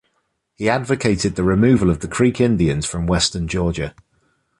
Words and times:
He 0.55 0.67
advocated 0.67 1.35
the 1.35 1.43
removal 1.43 1.91
of 1.91 1.99
the 1.99 2.07
Creek 2.07 2.41
Indians 2.41 2.87
from 2.87 3.05
western 3.05 3.47
Georgia. 3.47 3.93